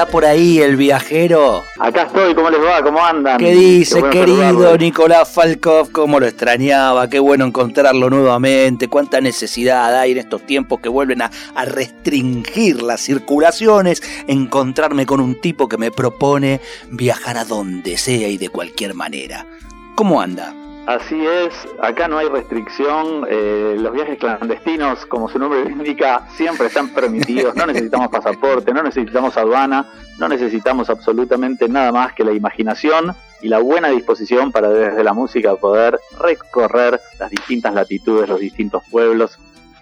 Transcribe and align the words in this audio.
Está 0.00 0.10
por 0.10 0.24
ahí 0.24 0.60
el 0.60 0.76
viajero. 0.76 1.62
Acá 1.78 2.04
estoy, 2.04 2.34
¿cómo 2.34 2.48
les 2.48 2.60
va? 2.60 2.82
¿Cómo 2.82 3.04
andan? 3.04 3.36
¿Qué 3.36 3.52
dice, 3.52 4.02
querido 4.10 4.78
Nicolás 4.78 5.30
Falkov? 5.30 5.92
¿Cómo 5.92 6.18
lo 6.18 6.26
extrañaba? 6.26 7.10
Qué 7.10 7.18
bueno 7.18 7.44
encontrarlo 7.44 8.08
nuevamente. 8.08 8.88
Cuánta 8.88 9.20
necesidad 9.20 9.94
hay 9.98 10.12
en 10.12 10.18
estos 10.18 10.46
tiempos 10.46 10.80
que 10.80 10.88
vuelven 10.88 11.20
a, 11.20 11.30
a 11.54 11.64
restringir 11.66 12.82
las 12.82 13.02
circulaciones. 13.02 14.02
Encontrarme 14.26 15.04
con 15.04 15.20
un 15.20 15.38
tipo 15.38 15.68
que 15.68 15.76
me 15.76 15.90
propone 15.90 16.62
viajar 16.88 17.36
a 17.36 17.44
donde 17.44 17.98
sea 17.98 18.28
y 18.28 18.38
de 18.38 18.48
cualquier 18.48 18.94
manera. 18.94 19.44
¿Cómo 19.96 20.22
anda? 20.22 20.54
Así 20.90 21.24
es, 21.24 21.54
acá 21.80 22.08
no 22.08 22.18
hay 22.18 22.28
restricción, 22.28 23.24
eh, 23.30 23.76
los 23.78 23.92
viajes 23.92 24.18
clandestinos, 24.18 25.06
como 25.06 25.28
su 25.28 25.38
nombre 25.38 25.70
indica, 25.70 26.26
siempre 26.34 26.66
están 26.66 26.88
permitidos, 26.88 27.54
no 27.54 27.64
necesitamos 27.64 28.08
pasaporte, 28.10 28.74
no 28.74 28.82
necesitamos 28.82 29.36
aduana, 29.36 29.88
no 30.18 30.28
necesitamos 30.28 30.90
absolutamente 30.90 31.68
nada 31.68 31.92
más 31.92 32.12
que 32.12 32.24
la 32.24 32.32
imaginación 32.32 33.14
y 33.40 33.46
la 33.46 33.60
buena 33.60 33.90
disposición 33.90 34.50
para 34.50 34.68
desde 34.68 35.04
la 35.04 35.12
música 35.12 35.54
poder 35.54 36.00
recorrer 36.18 37.00
las 37.20 37.30
distintas 37.30 37.72
latitudes, 37.72 38.28
los 38.28 38.40
distintos 38.40 38.82
pueblos 38.90 39.38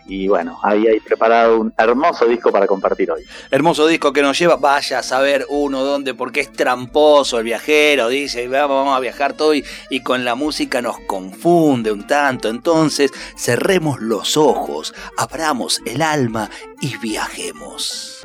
y 0.08 0.26
bueno, 0.26 0.58
ahí 0.62 0.86
preparado 1.00 1.60
un 1.60 1.72
hermoso 1.76 2.24
disco 2.24 2.50
para 2.50 2.66
compartir 2.66 3.10
hoy. 3.10 3.24
Hermoso 3.50 3.86
disco 3.86 4.12
que 4.12 4.22
nos 4.22 4.38
lleva, 4.38 4.56
vaya 4.56 5.00
a 5.00 5.02
saber 5.02 5.46
uno 5.50 5.84
dónde, 5.84 6.14
porque 6.14 6.40
es 6.40 6.52
tramposo 6.52 7.38
el 7.38 7.44
viajero, 7.44 8.08
dice, 8.08 8.48
vamos 8.48 8.96
a 8.96 9.00
viajar 9.00 9.34
todo 9.34 9.54
y, 9.54 9.64
y 9.90 10.00
con 10.00 10.24
la 10.24 10.34
música 10.34 10.80
nos 10.80 10.98
confunde 11.00 11.92
un 11.92 12.06
tanto. 12.06 12.48
Entonces, 12.48 13.12
cerremos 13.36 14.00
los 14.00 14.36
ojos, 14.36 14.94
abramos 15.18 15.80
el 15.84 16.00
alma 16.00 16.50
y 16.80 16.96
viajemos. 16.96 18.22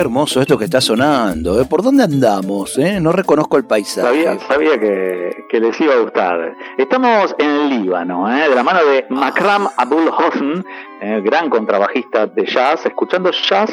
Hermoso 0.00 0.40
esto 0.40 0.58
que 0.58 0.64
está 0.64 0.80
sonando. 0.80 1.60
¿eh? 1.60 1.64
¿Por 1.64 1.82
dónde 1.82 2.02
andamos? 2.02 2.78
Eh? 2.78 3.00
No 3.00 3.12
reconozco 3.12 3.56
el 3.56 3.64
paisaje. 3.64 4.38
Sabía, 4.48 4.78
que, 4.78 5.60
les 5.60 5.80
iba 5.80 5.94
a 5.94 5.98
gustar. 5.98 6.54
Estamos 6.78 7.34
en 7.38 7.50
el 7.50 7.68
Líbano, 7.68 8.32
¿eh? 8.32 8.48
de 8.48 8.54
la 8.54 8.62
mano 8.62 8.84
de 8.84 9.06
Makram 9.10 9.68
Abul 9.76 10.08
Hosn, 10.08 10.64
eh, 11.00 11.20
gran 11.22 11.50
contrabajista 11.50 12.26
de 12.26 12.46
jazz, 12.46 12.84
escuchando 12.86 13.30
jazz, 13.30 13.70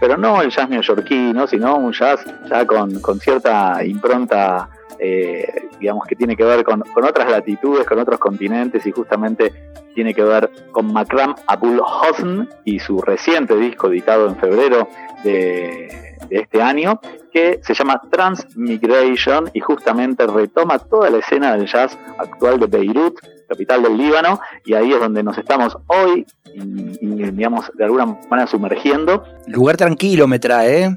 pero 0.00 0.16
no 0.16 0.42
el 0.42 0.50
jazz 0.50 0.68
neoyorquino, 0.68 1.46
sino 1.46 1.76
un 1.76 1.92
jazz 1.92 2.24
ya 2.48 2.66
con, 2.66 3.00
con 3.00 3.18
cierta 3.20 3.84
impronta 3.84 4.68
eh, 5.04 5.68
digamos 5.80 6.06
que 6.06 6.14
tiene 6.14 6.36
que 6.36 6.44
ver 6.44 6.62
con, 6.62 6.80
otras 6.94 7.28
latitudes, 7.28 7.84
con 7.86 7.98
otros 7.98 8.20
continentes 8.20 8.86
y 8.86 8.92
justamente 8.92 9.52
tiene 9.96 10.14
que 10.14 10.22
ver 10.22 10.48
con 10.70 10.92
Makram 10.92 11.34
Abul 11.48 11.80
Hosn 11.80 12.48
y 12.64 12.78
su 12.78 13.02
reciente 13.02 13.56
disco 13.56 13.88
editado 13.88 14.28
en 14.28 14.36
febrero 14.36 14.86
de, 15.24 16.16
de 16.28 16.38
este 16.38 16.62
año 16.62 17.00
que 17.32 17.58
se 17.64 17.74
llama 17.74 18.00
Transmigration 18.12 19.50
y 19.52 19.58
justamente 19.58 20.24
retoma 20.24 20.78
toda 20.78 21.10
la 21.10 21.18
escena 21.18 21.56
del 21.56 21.66
jazz 21.66 21.98
actual 22.18 22.60
de 22.60 22.66
Beirut, 22.66 23.18
capital 23.52 23.82
del 23.82 23.96
Líbano, 23.96 24.40
y 24.64 24.74
ahí 24.74 24.92
es 24.92 24.98
donde 24.98 25.22
nos 25.22 25.36
estamos 25.36 25.76
hoy, 25.86 26.26
y, 26.54 27.06
digamos, 27.30 27.70
de 27.74 27.84
alguna 27.84 28.06
manera 28.28 28.46
sumergiendo. 28.46 29.24
Lugar 29.46 29.76
tranquilo 29.76 30.26
me 30.26 30.38
trae, 30.38 30.84
¿eh? 30.84 30.90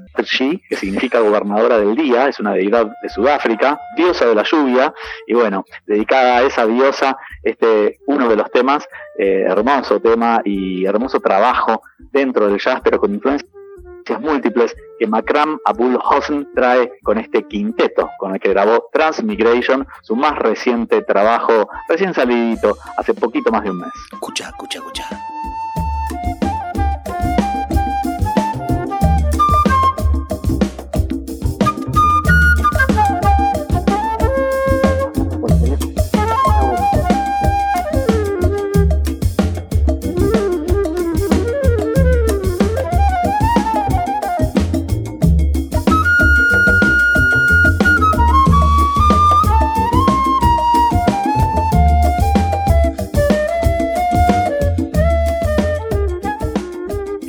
que 0.69 0.75
significa 0.75 1.19
gobernadora 1.19 1.77
del 1.77 1.95
día, 1.95 2.27
es 2.27 2.39
una 2.39 2.53
deidad 2.53 2.87
de 3.01 3.09
Sudáfrica, 3.09 3.79
diosa 3.95 4.25
de 4.25 4.35
la 4.35 4.43
lluvia, 4.43 4.93
y 5.27 5.33
bueno, 5.33 5.65
dedicada 5.85 6.37
a 6.37 6.43
esa 6.43 6.65
diosa, 6.65 7.17
este 7.43 7.99
uno 8.07 8.29
de 8.29 8.35
los 8.35 8.49
temas, 8.51 8.87
eh, 9.17 9.45
hermoso 9.47 9.99
tema 9.99 10.41
y 10.43 10.85
hermoso 10.85 11.19
trabajo 11.19 11.81
dentro 12.11 12.47
del 12.47 12.59
jazz, 12.59 12.81
pero 12.83 12.99
con 12.99 13.13
influencia 13.13 13.47
múltiples 14.13 14.75
que 14.99 15.07
Makram 15.07 15.59
Abul 15.65 15.99
Hosn 16.03 16.47
trae 16.55 16.91
con 17.03 17.17
este 17.17 17.43
quinteto 17.43 18.09
con 18.19 18.33
el 18.33 18.39
que 18.39 18.49
grabó 18.49 18.89
Transmigration, 18.93 19.87
su 20.01 20.15
más 20.15 20.37
reciente 20.37 21.01
trabajo, 21.01 21.67
recién 21.89 22.13
salidito, 22.13 22.77
hace 22.97 23.13
poquito 23.13 23.51
más 23.51 23.63
de 23.63 23.71
un 23.71 23.79
mes. 23.79 23.91
Escucha, 24.11 24.47
escucha, 24.47 24.79
escucha. 24.79 25.09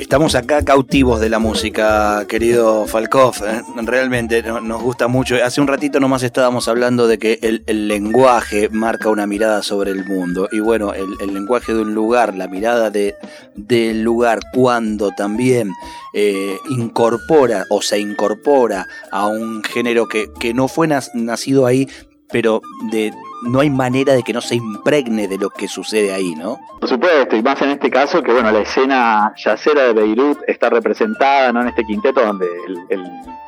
Estamos 0.07 0.35
acá 0.35 0.63
cautivos 0.63 1.19
de 1.19 1.27
la 1.27 1.37
música, 1.37 2.23
querido 2.29 2.87
Falkov. 2.87 3.43
¿eh? 3.45 3.61
Realmente 3.83 4.41
nos 4.41 4.81
gusta 4.81 5.09
mucho. 5.09 5.35
Hace 5.43 5.59
un 5.59 5.67
ratito 5.67 5.99
nomás 5.99 6.23
estábamos 6.23 6.69
hablando 6.69 7.09
de 7.09 7.17
que 7.17 7.39
el, 7.41 7.89
lenguaje 7.89 8.69
marca 8.69 9.09
una 9.09 9.27
mirada 9.27 9.61
sobre 9.63 9.91
el 9.91 10.05
mundo. 10.05 10.47
Y 10.49 10.61
bueno, 10.61 10.93
el, 10.93 11.33
lenguaje 11.33 11.73
de 11.73 11.81
un 11.81 11.93
lugar, 11.93 12.35
la 12.35 12.47
mirada 12.47 12.89
de, 12.89 13.15
del 13.55 14.01
lugar, 14.01 14.39
cuando 14.53 15.11
también 15.11 15.73
eh, 16.13 16.55
incorpora 16.69 17.65
o 17.69 17.81
se 17.81 17.99
incorpora 17.99 18.87
a 19.11 19.27
un 19.27 19.61
género 19.61 20.07
que, 20.07 20.29
que 20.39 20.53
no 20.53 20.69
fue 20.69 20.87
nacido 20.87 21.65
ahí, 21.65 21.85
pero 22.31 22.61
de, 22.91 23.11
no 23.43 23.59
hay 23.59 23.69
manera 23.69 24.13
de 24.13 24.23
que 24.23 24.33
no 24.33 24.41
se 24.41 24.55
impregne 24.55 25.27
de 25.27 25.37
lo 25.37 25.49
que 25.49 25.67
sucede 25.67 26.13
ahí, 26.13 26.35
¿no? 26.35 26.59
Por 26.79 26.89
supuesto, 26.89 27.35
y 27.35 27.43
más 27.43 27.61
en 27.61 27.69
este 27.69 27.89
caso 27.89 28.21
que, 28.21 28.31
bueno, 28.31 28.51
la 28.51 28.59
escena 28.59 29.33
yacera 29.35 29.83
de 29.83 29.93
Beirut 29.93 30.39
está 30.47 30.69
representada, 30.69 31.51
¿no? 31.51 31.61
En 31.61 31.67
este 31.69 31.83
quinteto 31.83 32.21
donde 32.25 32.47
el, 32.89 33.03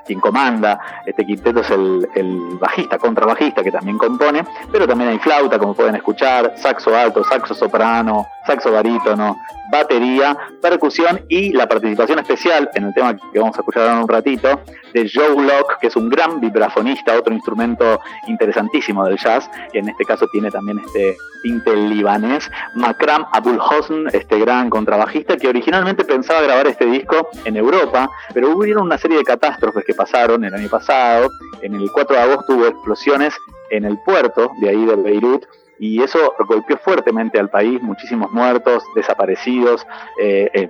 quien 0.05 0.19
comanda 0.19 0.79
este 1.05 1.25
quinteto 1.25 1.59
es 1.59 1.69
el, 1.69 2.07
el, 2.15 2.57
bajista, 2.59 2.97
contrabajista 2.97 3.63
que 3.63 3.71
también 3.71 3.97
compone, 3.97 4.43
pero 4.71 4.87
también 4.87 5.11
hay 5.11 5.19
flauta, 5.19 5.59
como 5.59 5.75
pueden 5.75 5.95
escuchar, 5.95 6.53
saxo 6.57 6.95
alto, 6.95 7.23
saxo 7.23 7.53
soprano, 7.53 8.25
saxo 8.47 8.71
barítono, 8.71 9.37
batería, 9.71 10.35
percusión 10.61 11.21
y 11.29 11.51
la 11.53 11.67
participación 11.67 12.19
especial 12.19 12.69
en 12.73 12.85
el 12.85 12.93
tema 12.93 13.15
que 13.15 13.39
vamos 13.39 13.55
a 13.55 13.59
escuchar 13.59 13.87
en 13.91 13.99
un 13.99 14.07
ratito 14.07 14.61
de 14.93 15.09
Joe 15.13 15.35
Locke, 15.35 15.77
que 15.81 15.87
es 15.87 15.95
un 15.95 16.09
gran 16.09 16.39
vibrafonista, 16.39 17.17
otro 17.17 17.33
instrumento 17.33 17.99
interesantísimo 18.27 19.05
del 19.05 19.17
jazz, 19.17 19.49
que 19.71 19.79
en 19.79 19.89
este 19.89 20.05
caso 20.05 20.27
tiene 20.31 20.51
también 20.51 20.79
este 20.79 21.17
tinte 21.43 21.75
libanés, 21.75 22.49
Makram 22.75 23.25
Abul 23.31 23.59
Hosn, 23.59 24.07
este 24.13 24.39
gran 24.39 24.69
contrabajista 24.69 25.37
que 25.37 25.47
originalmente 25.47 26.03
pensaba 26.03 26.41
grabar 26.41 26.67
este 26.67 26.85
disco 26.85 27.29
en 27.45 27.55
Europa, 27.55 28.09
pero 28.33 28.51
hubo 28.51 28.59
una 28.81 28.97
serie 28.97 29.17
de 29.17 29.23
catástrofes 29.23 29.83
que 29.85 29.93
pasaron 29.93 30.43
el 30.43 30.53
año 30.53 30.69
pasado. 30.69 31.29
En 31.61 31.75
el 31.75 31.91
4 31.91 32.15
de 32.15 32.21
agosto 32.21 32.53
hubo 32.53 32.67
explosiones 32.67 33.33
en 33.69 33.85
el 33.85 33.97
puerto 33.99 34.51
de 34.59 34.69
ahí 34.69 34.85
de 34.85 34.95
Beirut 34.95 35.45
y 35.79 36.03
eso 36.03 36.35
golpeó 36.47 36.77
fuertemente 36.77 37.39
al 37.39 37.49
país, 37.49 37.81
muchísimos 37.81 38.31
muertos, 38.31 38.83
desaparecidos, 38.95 39.87
eh, 40.21 40.49
eh, 40.53 40.69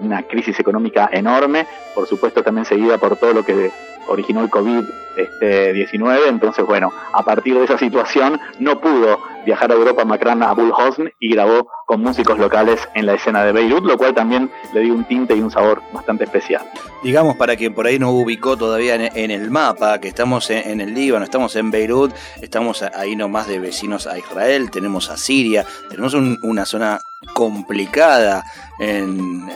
una 0.00 0.22
crisis 0.22 0.58
económica 0.60 1.08
enorme, 1.12 1.66
por 1.94 2.06
supuesto 2.06 2.42
también 2.42 2.64
seguida 2.64 2.98
por 2.98 3.16
todo 3.16 3.32
lo 3.32 3.44
que 3.44 3.70
originó 4.08 4.42
el 4.42 4.50
COVID-19, 4.50 4.88
este, 5.16 6.28
entonces 6.28 6.64
bueno, 6.64 6.92
a 7.12 7.22
partir 7.22 7.54
de 7.54 7.64
esa 7.64 7.78
situación 7.78 8.40
no 8.58 8.80
pudo 8.80 9.18
viajar 9.46 9.70
a 9.70 9.74
Europa 9.74 10.04
Macran 10.04 10.42
Abul 10.42 10.72
Hosn 10.76 11.10
y 11.20 11.30
grabó 11.32 11.68
con 11.86 12.02
músicos 12.02 12.38
locales 12.38 12.80
en 12.94 13.06
la 13.06 13.14
escena 13.14 13.44
de 13.44 13.52
Beirut, 13.52 13.84
lo 13.84 13.96
cual 13.96 14.12
también 14.12 14.50
le 14.74 14.80
dio 14.80 14.92
un 14.92 15.04
tinte 15.04 15.36
y 15.36 15.40
un 15.40 15.52
sabor 15.52 15.80
bastante 15.92 16.24
especial. 16.24 16.62
Digamos, 17.02 17.36
para 17.36 17.54
quien 17.54 17.72
por 17.72 17.86
ahí 17.86 17.98
no 17.98 18.10
ubicó 18.10 18.56
todavía 18.56 18.96
en, 18.96 19.30
el 19.30 19.50
mapa, 19.50 20.00
que 20.00 20.08
estamos 20.08 20.50
en, 20.50 20.80
el 20.80 20.92
Líbano, 20.92 21.24
estamos 21.24 21.54
en 21.54 21.70
Beirut, 21.70 22.12
estamos 22.42 22.82
ahí 22.82 23.14
nomás 23.14 23.46
de 23.46 23.60
vecinos 23.60 24.08
a 24.08 24.18
Israel, 24.18 24.70
tenemos 24.70 25.10
a 25.10 25.16
Siria, 25.16 25.64
tenemos 25.88 26.14
una 26.14 26.64
zona 26.64 27.00
complicada 27.32 28.44
en, 28.80 29.46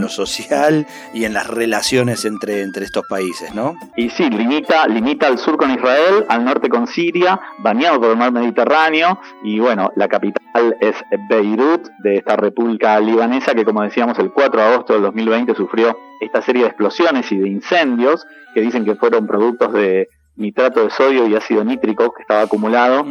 lo 0.00 0.08
social 0.08 0.86
y 1.14 1.24
en 1.24 1.32
las 1.32 1.46
relaciones 1.46 2.24
entre, 2.24 2.62
entre 2.62 2.84
estos 2.84 3.06
países, 3.06 3.54
¿no? 3.54 3.71
Y 3.96 4.10
sí, 4.10 4.28
limita, 4.30 4.86
limita 4.86 5.26
al 5.26 5.38
sur 5.38 5.56
con 5.56 5.70
Israel, 5.70 6.24
al 6.28 6.44
norte 6.44 6.68
con 6.68 6.86
Siria, 6.86 7.40
bañado 7.58 8.00
por 8.00 8.10
el 8.10 8.16
mar 8.16 8.32
Mediterráneo, 8.32 9.18
y 9.42 9.58
bueno, 9.58 9.90
la 9.96 10.08
capital 10.08 10.76
es 10.80 10.96
Beirut, 11.28 11.88
de 12.02 12.16
esta 12.16 12.36
república 12.36 12.98
libanesa 13.00 13.54
que 13.54 13.64
como 13.64 13.82
decíamos 13.82 14.18
el 14.18 14.32
4 14.32 14.60
de 14.60 14.66
agosto 14.66 14.92
del 14.94 15.02
2020 15.02 15.54
sufrió 15.54 15.96
esta 16.20 16.42
serie 16.42 16.62
de 16.62 16.68
explosiones 16.68 17.30
y 17.32 17.38
de 17.38 17.48
incendios 17.48 18.26
que 18.54 18.60
dicen 18.60 18.84
que 18.84 18.94
fueron 18.94 19.26
productos 19.26 19.72
de 19.72 20.08
nitrato 20.36 20.84
de 20.84 20.90
sodio 20.90 21.26
y 21.26 21.36
ácido 21.36 21.64
nítrico 21.64 22.12
que 22.12 22.22
estaba 22.22 22.42
acumulado, 22.42 23.04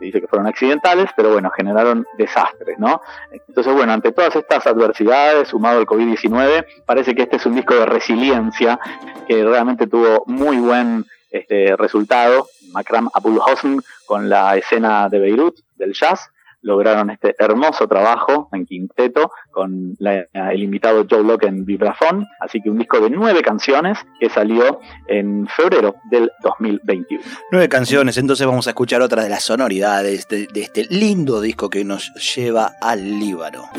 dice 0.00 0.20
que 0.20 0.26
fueron 0.26 0.46
accidentales, 0.46 1.10
pero 1.16 1.32
bueno, 1.32 1.50
generaron 1.50 2.06
desastres, 2.18 2.78
¿no? 2.78 3.00
Entonces, 3.48 3.72
bueno, 3.72 3.92
ante 3.92 4.12
todas 4.12 4.36
estas 4.36 4.66
adversidades, 4.66 5.48
sumado 5.48 5.78
al 5.78 5.86
COVID-19, 5.86 6.66
parece 6.84 7.14
que 7.14 7.22
este 7.22 7.36
es 7.36 7.46
un 7.46 7.54
disco 7.54 7.74
de 7.74 7.86
resiliencia 7.86 8.78
que 9.26 9.42
realmente 9.44 9.86
tuvo 9.86 10.24
muy 10.26 10.58
buen 10.58 11.04
este, 11.30 11.76
resultado. 11.76 12.48
Makram 12.72 13.08
Abul 13.14 13.38
Hosn 13.38 13.82
con 14.04 14.28
la 14.28 14.56
escena 14.56 15.08
de 15.08 15.18
Beirut 15.18 15.56
del 15.76 15.92
jazz, 15.92 16.30
lograron 16.62 17.10
este 17.10 17.34
hermoso 17.38 17.86
trabajo 17.86 18.48
en 18.52 18.66
quinteto 18.66 19.30
con 19.50 19.96
el 20.00 20.62
invitado 20.62 21.06
Joe 21.08 21.22
Locke 21.22 21.44
en 21.44 21.64
vibrafón, 21.64 22.26
así 22.40 22.60
que 22.60 22.70
un 22.70 22.78
disco 22.78 23.00
de 23.00 23.10
nueve 23.10 23.42
canciones 23.42 23.98
que 24.18 24.28
salió 24.28 24.80
en 25.06 25.46
febrero 25.46 25.96
del 26.10 26.30
2021. 26.42 27.22
Nueve 27.52 27.68
canciones, 27.68 28.16
entonces 28.18 28.46
vamos 28.46 28.66
a 28.66 28.70
escuchar 28.70 29.02
otra 29.02 29.22
de 29.22 29.28
las 29.28 29.44
sonoridades 29.44 30.28
de, 30.28 30.46
de 30.46 30.62
este 30.62 30.86
lindo 30.90 31.40
disco 31.40 31.70
que 31.70 31.84
nos 31.84 32.12
lleva 32.14 32.72
al 32.80 33.18
Líbano. 33.18 33.70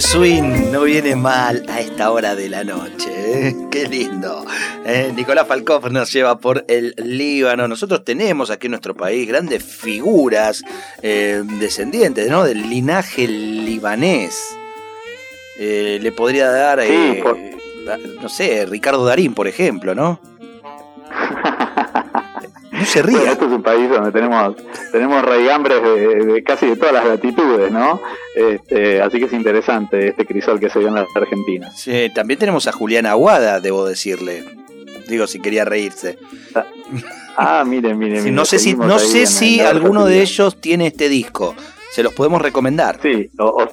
De 0.00 0.06
swing 0.06 0.72
no 0.72 0.84
viene 0.84 1.14
mal 1.14 1.62
a 1.68 1.80
esta 1.80 2.10
hora 2.10 2.34
de 2.34 2.48
la 2.48 2.64
noche. 2.64 3.10
¿eh? 3.10 3.56
Qué 3.70 3.86
lindo. 3.86 4.46
¿eh? 4.86 5.12
Nicolás 5.14 5.46
Falkov 5.46 5.92
nos 5.92 6.10
lleva 6.10 6.38
por 6.38 6.64
el 6.68 6.94
Líbano. 6.96 7.68
Nosotros 7.68 8.02
tenemos 8.02 8.50
aquí 8.50 8.66
en 8.68 8.70
nuestro 8.70 8.94
país 8.96 9.28
grandes 9.28 9.62
figuras 9.62 10.62
eh, 11.02 11.42
descendientes 11.44 12.30
¿no? 12.30 12.44
del 12.44 12.70
linaje 12.70 13.28
libanés. 13.28 14.56
le 15.58 16.12
podría 16.12 16.50
dar, 16.50 16.80
no 18.22 18.28
sé, 18.30 18.64
Ricardo 18.64 19.04
Darín, 19.04 19.34
por 19.34 19.48
ejemplo, 19.48 19.94
¿no? 19.94 20.18
No 22.90 22.92
se 22.92 23.02
ríe. 23.02 23.30
este 23.30 23.44
es 23.44 23.52
un 23.52 23.62
país 23.62 23.88
donde 23.88 24.10
tenemos, 24.10 24.56
tenemos 24.90 25.22
raigambres 25.22 25.80
de, 25.80 26.42
casi 26.42 26.66
de 26.66 26.76
todas 26.76 26.94
las 26.94 27.06
latitudes, 27.06 27.70
¿no? 27.70 28.00
Este, 28.34 29.00
así 29.00 29.18
que 29.18 29.26
es 29.26 29.32
interesante 29.32 30.08
este 30.08 30.26
crisol 30.26 30.58
que 30.58 30.68
se 30.68 30.80
dio 30.80 30.88
en 30.88 30.94
la 30.94 31.06
Argentina. 31.14 31.70
Sí, 31.70 32.10
también 32.12 32.40
tenemos 32.40 32.66
a 32.66 32.72
Julián 32.72 33.06
Aguada, 33.06 33.60
debo 33.60 33.86
decirle. 33.86 34.44
Digo, 35.08 35.28
si 35.28 35.40
quería 35.40 35.64
reírse. 35.64 36.18
Ah, 36.54 36.66
ah 37.36 37.64
miren, 37.64 37.96
miren, 37.96 38.34
no 38.34 38.44
sé 38.44 38.58
si, 38.58 38.74
no 38.74 38.98
sé 38.98 39.26
si 39.26 39.60
alguno 39.60 40.06
de 40.06 40.22
ellos 40.22 40.60
tiene 40.60 40.88
este 40.88 41.08
disco. 41.08 41.54
Se 41.92 42.02
los 42.02 42.12
podemos 42.12 42.42
recomendar. 42.42 42.98
Sí, 43.02 43.30
o, 43.38 43.68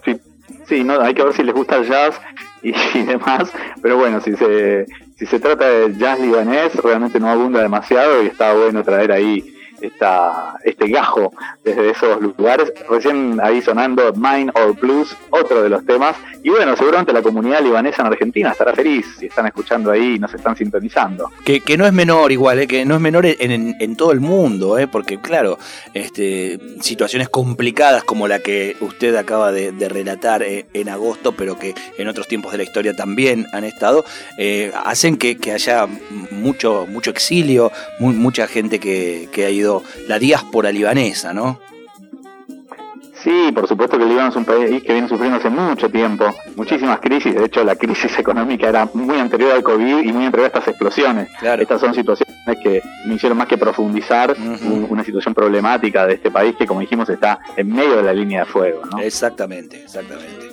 sí, 0.67 0.83
no, 0.83 1.01
hay 1.01 1.15
que 1.15 1.23
ver 1.23 1.33
si 1.33 1.43
les 1.43 1.55
gusta 1.55 1.77
el 1.77 1.87
jazz 1.87 2.19
y 2.61 2.71
demás. 3.01 3.51
Pero 3.81 3.97
bueno, 3.97 4.21
si 4.21 4.35
se 4.35 4.85
si 5.17 5.25
se 5.25 5.39
trata 5.39 5.67
de 5.67 5.95
jazz 5.97 6.19
libanés, 6.19 6.75
realmente 6.75 7.19
no 7.19 7.29
abunda 7.29 7.61
demasiado 7.61 8.23
y 8.23 8.27
está 8.27 8.53
bueno 8.53 8.83
traer 8.83 9.11
ahí 9.11 9.56
esta, 9.81 10.57
este 10.63 10.87
gajo 10.87 11.33
desde 11.63 11.91
esos 11.91 12.21
lugares. 12.21 12.73
Recién 12.89 13.39
ahí 13.41 13.61
sonando 13.61 14.13
Mine 14.13 14.51
or 14.55 14.75
Blues, 14.79 15.15
otro 15.29 15.61
de 15.61 15.69
los 15.69 15.85
temas. 15.85 16.15
Y 16.43 16.49
bueno, 16.49 16.75
seguramente 16.75 17.13
la 17.13 17.21
comunidad 17.21 17.61
libanesa 17.61 18.01
en 18.01 18.07
Argentina 18.07 18.51
estará 18.51 18.73
feliz 18.73 19.05
si 19.19 19.27
están 19.27 19.47
escuchando 19.47 19.91
ahí 19.91 20.15
y 20.15 20.19
nos 20.19 20.33
están 20.33 20.55
sintonizando. 20.55 21.31
Que, 21.43 21.61
que 21.61 21.77
no 21.77 21.85
es 21.85 21.93
menor 21.93 22.31
igual, 22.31 22.59
¿eh? 22.59 22.67
que 22.67 22.85
no 22.85 22.95
es 22.95 23.01
menor 23.01 23.25
en, 23.25 23.75
en, 23.79 23.95
todo 23.95 24.11
el 24.11 24.19
mundo, 24.19 24.77
¿eh? 24.77 24.87
porque 24.87 25.19
claro, 25.19 25.57
este, 25.93 26.59
situaciones 26.81 27.29
complicadas 27.29 28.03
como 28.03 28.27
la 28.27 28.39
que 28.39 28.75
usted 28.81 29.15
acaba 29.15 29.51
de, 29.51 29.71
relatar 29.87 30.43
eh, 30.43 30.65
en 30.73 30.89
agosto, 30.89 31.31
pero 31.31 31.57
que 31.57 31.73
en 31.97 32.07
otros 32.07 32.27
tiempos 32.27 32.51
de 32.51 32.57
la 32.57 32.63
historia 32.63 32.95
también 32.95 33.47
han 33.53 33.63
estado, 33.63 34.05
eh, 34.37 34.71
hacen 34.85 35.17
que, 35.17 35.37
que, 35.37 35.51
haya 35.51 35.87
mucho, 36.31 36.85
mucho 36.87 37.09
exilio, 37.11 37.71
mucha 37.99 38.47
gente 38.47 38.79
que, 38.79 39.29
que 39.31 39.45
ha 39.45 39.49
ido 39.49 39.66
la 40.07 40.19
diáspora 40.19 40.71
libanesa, 40.71 41.33
¿no? 41.33 41.59
Sí, 43.23 43.51
por 43.53 43.67
supuesto 43.67 43.97
que 43.97 44.03
el 44.03 44.09
Líbano 44.09 44.29
es 44.29 44.35
un 44.35 44.45
país 44.45 44.83
que 44.83 44.93
viene 44.93 45.09
sufriendo 45.09 45.37
hace 45.37 45.49
mucho 45.49 45.89
tiempo, 45.89 46.33
muchísimas 46.55 46.99
crisis, 46.99 47.35
de 47.35 47.45
hecho 47.45 47.63
la 47.63 47.75
crisis 47.75 48.17
económica 48.19 48.69
era 48.69 48.87
muy 48.93 49.19
anterior 49.19 49.51
al 49.51 49.63
COVID 49.63 50.03
y 50.03 50.13
muy 50.13 50.25
anterior 50.25 50.45
a 50.45 50.47
estas 50.47 50.67
explosiones. 50.69 51.29
Estas 51.41 51.81
son 51.81 51.93
situaciones 51.93 52.35
que 52.63 52.81
me 53.05 53.15
hicieron 53.15 53.37
más 53.37 53.47
que 53.47 53.57
profundizar 53.57 54.35
una 54.89 55.03
situación 55.03 55.33
problemática 55.33 56.05
de 56.05 56.13
este 56.13 56.31
país 56.31 56.55
que 56.57 56.65
como 56.65 56.79
dijimos 56.79 57.09
está 57.09 57.39
en 57.55 57.69
medio 57.69 57.97
de 57.97 58.03
la 58.03 58.13
línea 58.13 58.41
de 58.41 58.45
fuego. 58.45 58.85
¿no? 58.85 58.99
Exactamente, 58.99 59.83
exactamente. 59.83 60.46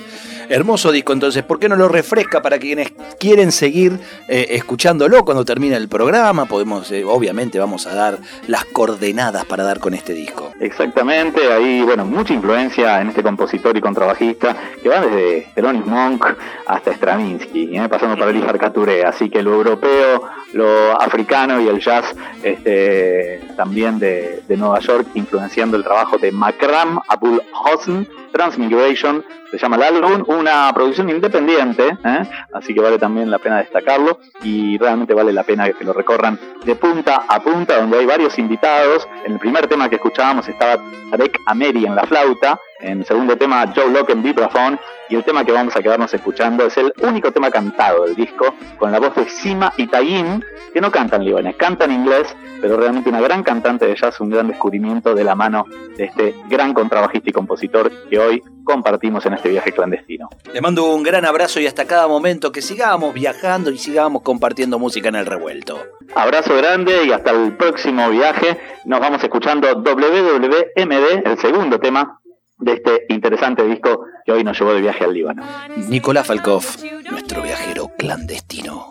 Hermoso 0.49 0.93
disco, 0.93 1.13
entonces, 1.13 1.43
¿por 1.43 1.59
qué 1.59 1.69
no 1.69 1.77
lo 1.77 1.89
refresca 1.89 2.43
para 2.43 2.59
quienes 2.59 2.93
quieren 3.19 3.53
seguir 3.53 3.99
eh, 4.29 4.47
escuchándolo 4.51 5.25
cuando 5.25 5.45
termine 5.45 5.77
el 5.77 5.89
programa? 5.89 6.47
Podemos, 6.47 6.91
eh, 6.91 7.05
obviamente, 7.05 7.59
vamos 7.59 7.87
a 7.87 7.95
dar 7.95 8.19
las 8.47 8.65
coordenadas 8.67 9.45
para 9.45 9.65
dar 9.65 9.81
con 9.81 9.95
este 9.95 10.13
disco. 10.13 10.53
Exactamente, 10.61 11.53
hay, 11.53 11.83
bueno, 11.83 12.05
mucha 12.05 12.35
influencia 12.35 13.01
en 13.01 13.09
este 13.09 13.23
compositor 13.23 13.77
y 13.77 13.81
contrabajista 13.81 14.57
que 14.83 14.89
va 14.89 15.01
desde 15.01 15.49
Thelonious 15.55 15.87
Monk 15.87 16.27
hasta 16.67 16.93
Stravinsky, 16.93 17.77
¿eh? 17.77 17.89
pasando 17.89 18.17
por 18.17 18.29
el 18.29 18.59
Caturé, 18.59 19.05
así 19.05 19.31
que 19.31 19.43
lo 19.43 19.55
europeo, 19.55 20.23
lo 20.53 21.01
africano 21.01 21.61
y 21.61 21.69
el 21.69 21.81
jazz 21.81 22.15
este, 22.43 23.41
también 23.57 23.99
de, 23.99 24.43
de 24.47 24.57
Nueva 24.57 24.81
York, 24.81 25.09
influenciando 25.15 25.77
el 25.77 25.85
trabajo 25.85 26.19
de 26.19 26.31
Makram 26.33 27.01
Abul 27.09 27.43
Hosn 27.53 28.07
Transmigration, 28.35 29.25
se 29.49 29.59
llama 29.59 29.77
el 29.77 29.85
álbum, 29.85 30.25
una 30.27 30.73
producción 30.75 31.09
independiente, 31.09 31.97
¿eh? 32.05 32.23
así 32.53 32.75
que 32.75 32.81
vale 32.81 32.99
también 32.99 33.31
la 33.31 33.39
pena 33.39 33.59
destacarlo 33.59 34.19
y 34.43 34.77
realmente 34.77 35.15
vale 35.15 35.33
la 35.33 35.45
pena 35.45 35.71
que 35.71 35.85
lo 35.85 35.93
recorran 35.93 36.37
de 36.65 36.75
punta 36.75 37.27
a 37.29 37.41
punta, 37.41 37.79
donde 37.79 37.99
hay 37.99 38.07
varios 38.07 38.37
invitados. 38.37 39.07
En 39.25 39.35
el 39.35 39.39
primer 39.39 39.69
tema 39.69 39.89
que 39.89 39.97
escuchábamos 39.97 40.49
estaba 40.49 40.83
Tarek 41.13 41.39
Ameri 41.47 41.87
en 41.87 41.95
la 41.95 42.03
flauta, 42.03 42.59
en 42.81 42.99
el 42.99 43.07
segundo 43.07 43.37
tema 43.37 43.73
Joe 43.73 43.93
Locke 43.93 44.11
en 44.11 44.25
vibraphone 44.25 44.81
y 45.09 45.17
el 45.17 45.25
tema 45.25 45.45
que 45.45 45.53
vamos 45.53 45.77
a 45.77 45.83
quedarnos 45.83 46.13
escuchando 46.15 46.67
es 46.67 46.77
el 46.77 46.93
único 47.03 47.33
tema 47.33 47.51
cantado 47.51 48.05
del 48.05 48.15
disco, 48.15 48.55
con 48.79 48.93
la 48.93 48.99
voz 48.99 49.15
de 49.15 49.29
Sima 49.29 49.73
y 49.77 49.87
Tayin, 49.87 50.45
que 50.73 50.81
no 50.81 50.91
cantan 50.91 51.25
libanes, 51.25 51.57
cantan 51.57 51.93
inglés, 51.93 52.35
pero 52.61 52.77
realmente 52.77 53.11
una 53.11 53.21
gran 53.21 53.43
cantante 53.43 53.87
de 53.87 53.95
jazz, 53.95 54.21
un 54.21 54.31
gran 54.31 54.49
descubrimiento 54.49 55.15
de 55.15 55.25
la 55.25 55.35
mano 55.35 55.67
de 55.97 56.05
este 56.05 56.35
gran 56.49 56.73
contrabajista 56.73 57.31
y 57.31 57.33
compositor 57.33 57.93
que 58.09 58.19
hoy 58.19 58.43
compartimos 58.65 59.27
en 59.27 59.35
este 59.35 59.51
viaje 59.51 59.73
clandestino. 59.73 60.29
Le 60.53 60.61
mando 60.61 60.85
un 60.85 61.03
gran 61.03 61.25
abrazo 61.25 61.61
y 61.61 61.67
hasta 61.67 61.87
cada 61.87 62.09
momento 62.09 62.51
que 62.51 62.63
sigamos 62.63 63.13
viajando 63.13 63.71
y 63.71 63.79
sigamos 63.79 64.23
compartiendo 64.23 64.79
música 64.79 65.11
en 65.11 65.17
el 65.17 65.27
revuelto. 65.27 65.79
Abrazo 66.15 66.57
grande 66.57 67.05
y 67.05 67.13
hasta 67.13 67.31
el 67.33 67.57
próximo 67.57 68.09
viaje. 68.09 68.59
Nos 68.87 69.01
vamos 69.01 69.23
escuchando 69.23 69.69
WWMD, 69.75 71.27
el 71.27 71.39
segundo 71.39 71.79
tema 71.79 72.21
de 72.65 72.73
este 72.73 73.07
interesante 73.09 73.63
disco 73.65 74.07
que 74.25 74.33
hoy 74.33 74.43
nos 74.43 74.59
llevó 74.59 74.73
de 74.75 74.81
viaje 74.81 75.05
al 75.05 75.13
Líbano. 75.15 75.45
Nicolás 75.89 76.27
Falkov, 76.27 76.65
nuestro 77.11 77.43
viajero 77.43 77.91
clandestino. 77.97 78.89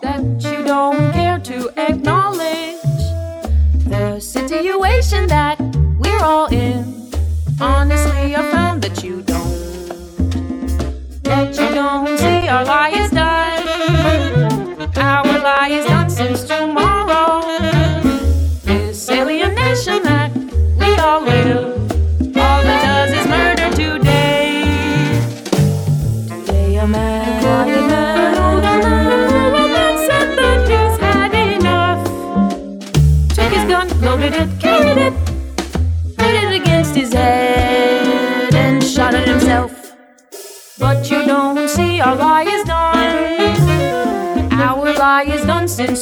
Honestly, 7.60 8.34
I 8.34 8.42
found 8.50 8.82
that 8.82 9.04
you 9.04 9.22
don't. 9.22 9.44
That 11.22 11.56
you 11.56 11.72
don't 11.72 12.18
see 12.18 12.48
our 12.48 12.64
lie 12.64 12.93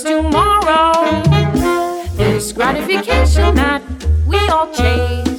tomorrow. 0.03 1.23
This 2.17 2.53
gratification 2.53 3.55
that 3.57 3.83
we 4.27 4.39
all 4.49 4.73
chase, 4.73 5.32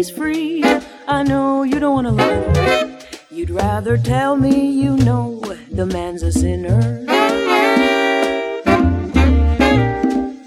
he's 0.00 0.08
free. 0.08 0.64
I 1.06 1.22
know 1.22 1.62
you 1.62 1.78
don't 1.78 1.92
wanna 1.92 2.12
learn. 2.12 2.96
You'd 3.30 3.50
rather 3.50 3.98
tell 3.98 4.34
me 4.34 4.70
you 4.70 4.96
know 4.96 5.42
the 5.70 5.84
man's 5.84 6.22
a 6.22 6.32
sinner. 6.32 6.80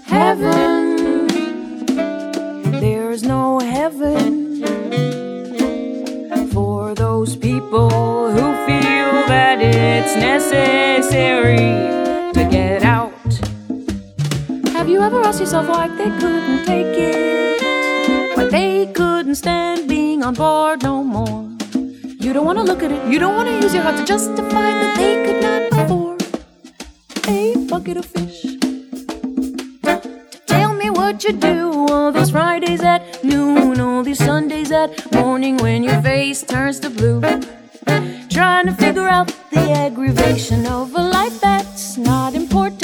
Heaven, 0.06 1.26
there's 2.80 3.22
no 3.22 3.60
heaven 3.60 4.32
for 6.48 6.96
those 6.96 7.36
people 7.36 7.90
who 8.34 8.46
feel 8.66 9.12
that 9.34 9.58
it's 9.62 10.16
necessary 10.16 11.70
to 12.36 12.42
get 12.50 12.82
out. 12.82 13.12
Have 14.76 14.88
you 14.88 15.00
ever 15.00 15.20
asked 15.20 15.38
yourself 15.38 15.68
why 15.68 15.86
they 15.86 16.10
couldn't 16.18 16.64
take 16.64 16.98
it? 16.98 17.43
Couldn't 19.34 19.50
stand 19.50 19.88
being 19.88 20.22
on 20.22 20.34
board 20.34 20.84
no 20.84 21.02
more? 21.02 21.42
You 22.20 22.32
don't 22.32 22.46
wanna 22.46 22.62
look 22.62 22.84
at 22.84 22.92
it, 22.92 23.12
you 23.12 23.18
don't 23.18 23.34
wanna 23.34 23.60
use 23.60 23.74
your 23.74 23.82
heart 23.82 23.96
to 23.96 24.04
justify 24.04 24.70
that 24.80 24.94
they 24.96 25.14
could 25.24 25.42
not 25.42 25.62
afford 25.72 26.22
a 27.26 27.56
bucket 27.68 27.96
of 27.96 28.06
fish. 28.06 28.42
Tell 30.46 30.72
me 30.74 30.88
what 30.88 31.24
you 31.24 31.32
do 31.32 31.86
all 31.88 32.12
those 32.12 32.30
Fridays 32.30 32.82
at 32.82 33.24
noon, 33.24 33.80
all 33.80 34.04
these 34.04 34.24
Sundays 34.24 34.70
at 34.70 34.90
morning 35.12 35.56
when 35.56 35.82
your 35.82 36.00
face 36.00 36.44
turns 36.44 36.78
to 36.78 36.90
blue. 36.90 37.20
Trying 38.30 38.66
to 38.66 38.74
figure 38.84 39.08
out 39.08 39.34
the 39.50 39.68
aggravation 39.84 40.64
of 40.66 40.94
a 40.94 41.02
life 41.02 41.40
that's 41.40 41.96
not 41.96 42.34
important 42.34 42.83